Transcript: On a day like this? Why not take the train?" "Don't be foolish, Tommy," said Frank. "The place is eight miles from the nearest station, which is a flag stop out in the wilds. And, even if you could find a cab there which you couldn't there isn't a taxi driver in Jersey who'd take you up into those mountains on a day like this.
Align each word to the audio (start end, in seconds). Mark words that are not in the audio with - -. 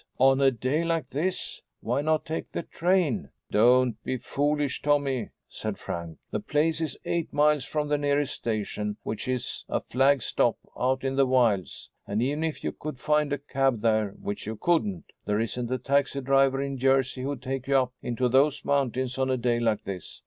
On 0.17 0.41
a 0.41 0.49
day 0.49 0.83
like 0.83 1.11
this? 1.11 1.61
Why 1.79 2.01
not 2.01 2.25
take 2.25 2.53
the 2.53 2.63
train?" 2.63 3.29
"Don't 3.51 4.03
be 4.03 4.17
foolish, 4.17 4.81
Tommy," 4.81 5.29
said 5.47 5.77
Frank. 5.77 6.17
"The 6.31 6.39
place 6.39 6.81
is 6.81 6.97
eight 7.05 7.31
miles 7.31 7.65
from 7.65 7.87
the 7.87 7.99
nearest 7.99 8.33
station, 8.33 8.97
which 9.03 9.27
is 9.27 9.63
a 9.69 9.79
flag 9.79 10.23
stop 10.23 10.57
out 10.75 11.03
in 11.03 11.17
the 11.17 11.27
wilds. 11.27 11.91
And, 12.07 12.19
even 12.19 12.43
if 12.43 12.63
you 12.63 12.71
could 12.71 12.97
find 12.97 13.31
a 13.31 13.37
cab 13.37 13.81
there 13.83 14.15
which 14.19 14.47
you 14.47 14.55
couldn't 14.55 15.05
there 15.25 15.39
isn't 15.39 15.71
a 15.71 15.77
taxi 15.77 16.19
driver 16.19 16.59
in 16.59 16.79
Jersey 16.79 17.21
who'd 17.21 17.43
take 17.43 17.67
you 17.67 17.77
up 17.77 17.93
into 18.01 18.27
those 18.27 18.65
mountains 18.65 19.19
on 19.19 19.29
a 19.29 19.37
day 19.37 19.59
like 19.59 19.83
this. 19.83 20.19